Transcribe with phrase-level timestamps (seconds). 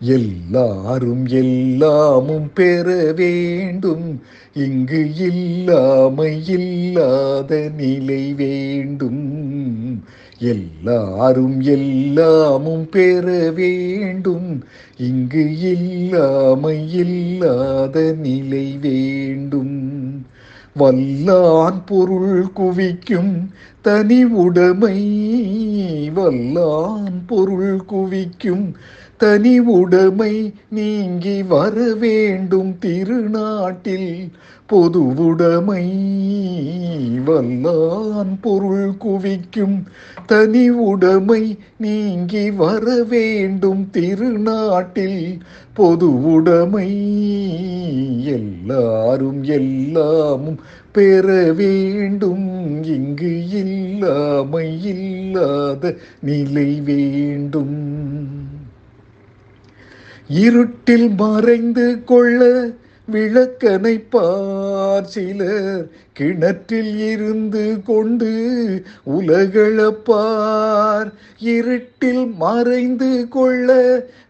[0.00, 4.20] எல்லாரும் எல்லாமும் பெற வேண்டும்.
[4.54, 9.24] இங்கு இல்லாமை இல்லாத நிலை வேண்டும்.
[10.38, 14.64] எல்லாரும் எல்லாமும் பெற வேண்டும்.
[14.96, 20.24] இங்கு இல்லாமை இல்லாத நிலை வேண்டும்.
[20.78, 25.02] வல்லான் பொருள் குவிக்கும் தனி உடைமை.
[26.16, 28.74] வல்லான் பொருள் குவிக்கும்
[29.20, 34.30] தனி உடைமை நீங்கி வர வேண்டும் திருநாட்டில்.
[34.66, 35.88] பொது உடைமை
[37.26, 39.86] வல்லான் பொருள் குவிக்கும்.
[40.26, 45.38] தனி உடைமை நீங்கி வர வேண்டும் திருநாட்டில்.
[45.74, 46.88] பொது உடைமை
[48.24, 50.60] எல்லாரும் எல்லாமும்
[50.92, 52.84] பெற வேண்டும்.
[52.84, 58.39] இங்கு இல்லாமை இல்லாத நிலை வேண்டும்.
[60.38, 62.40] இருட்டில் மறைந்து கொள்ள
[63.12, 65.86] விளக்கனை பார் சிலர்.
[66.12, 68.32] கிணற்றில் இருந்து கொண்டு
[69.18, 73.68] உலகளப்பார் இருட்டில் மறைந்து கொள்ள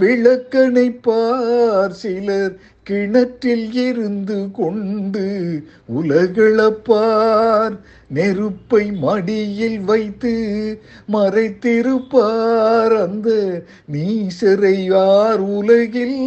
[0.00, 2.54] விளக்கனை பார் சிலர்.
[2.82, 5.26] கிணற்றில் இருந்து கொண்டு
[5.94, 7.76] உலகளப்பார்
[8.08, 10.34] நெருப்பை மடியில் வைத்து
[11.12, 12.94] மறைத்திருப்பார்.
[13.04, 13.30] அந்த
[13.92, 16.18] நீசரை யார் உலகில்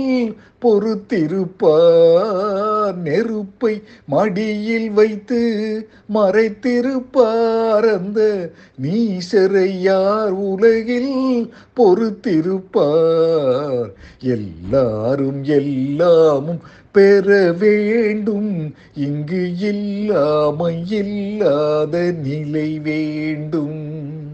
[0.62, 2.96] பொறுத்திருப்பார்.
[2.96, 7.80] நெருப்பை மடியில் வைத்து மறைத்திருப்பார்.
[7.80, 13.90] அந்த நீசரை யார் உலகில் பொறுத்திருப்பார்.
[14.20, 16.60] எல்லாரும் எல்லாமும்
[16.92, 18.74] பெற வேண்டும்.
[18.96, 24.26] இங்கு இல்லாமை இல்லாத நிலை வேண்டும்.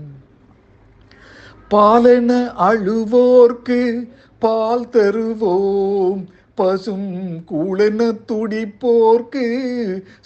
[1.69, 4.07] பாலன அழுவோர்க்கு
[4.43, 6.25] பால் தருவோம்.
[6.55, 9.45] பசும் கூழென துடிப்போர்க்கு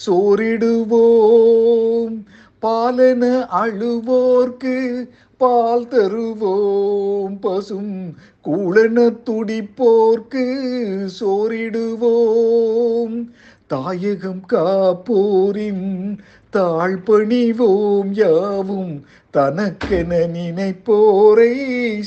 [0.06, 2.22] சோறிடுவோம்.
[2.62, 7.40] பாலென அழுவோர்க்கு பால் தருவோம்.
[7.40, 10.46] பசும் கூழென துடிப்போர்க்கு
[11.20, 13.28] சோறிடுவோம்.
[13.68, 16.18] தாயகம் காப்போரின்
[16.50, 21.56] தாழ் பணிவோம் யாவும் தனக்கென நினைப்போரை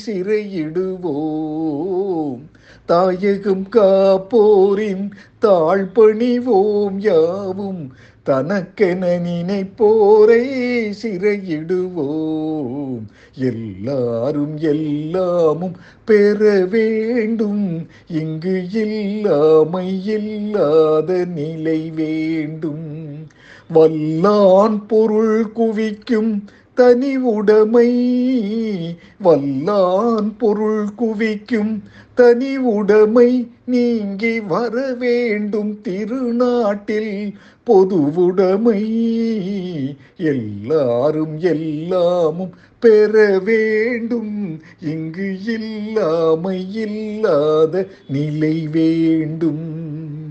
[0.06, 2.40] சிறையிடுவோம்.
[2.86, 7.92] தாயகம் காப்போரின் தாழ் பணிவோம் யாவும்
[8.22, 10.48] தனக்கென நினைப்போரை
[11.02, 13.00] சிறையிடுவோம்.
[13.34, 23.11] எல்லாரும் எல்லாமும் பெற வேண்டும் இங்கு இல்லாமை இல்லாத நிலை வேண்டும்.
[23.74, 26.44] வல்லான் பொருள் குவிக்கும்
[26.74, 27.90] தனி உடைமை.
[29.24, 31.82] வல்லான் பொருள் குவிக்கும்
[32.14, 37.34] தனி உடைமை நீங்கி வர வேண்டும் திருநாட்டில்
[37.66, 38.82] பொதுவுடைமை
[40.16, 44.60] எல்லாரும் எல்லாமும் பெற வேண்டும்.
[44.80, 50.21] இங்கு இல்லாமை இல்லாத நிலை வேண்டும்.